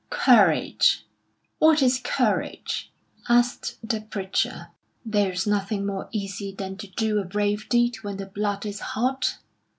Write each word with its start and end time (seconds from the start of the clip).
"Courage, 0.09 1.05
what 1.59 1.83
is 1.83 2.01
courage?" 2.03 2.91
asked 3.29 3.77
the 3.87 4.01
preacher. 4.01 4.69
"There 5.05 5.31
is 5.31 5.45
nothing 5.45 5.85
more 5.85 6.09
easy 6.11 6.51
than 6.55 6.75
to 6.77 6.87
do 6.87 7.19
a 7.19 7.23
brave 7.23 7.69
deed 7.69 7.97
when 7.97 8.17
the 8.17 8.25
blood 8.25 8.65
is 8.65 8.79
hot. 8.79 9.37